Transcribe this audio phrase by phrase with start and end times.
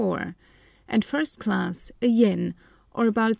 [0.89, 2.55] and 1st class, a yen,
[2.91, 3.29] or about 3s.